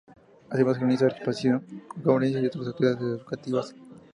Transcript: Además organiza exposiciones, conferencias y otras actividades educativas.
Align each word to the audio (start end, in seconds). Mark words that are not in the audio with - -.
Además 0.49 0.77
organiza 0.77 1.05
exposiciones, 1.09 1.61
conferencias 1.87 2.41
y 2.43 2.47
otras 2.47 2.69
actividades 2.69 3.01
educativas. 3.03 3.75